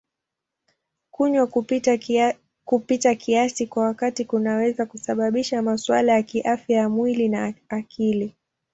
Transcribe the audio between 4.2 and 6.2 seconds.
kunaweza kusababisha masuala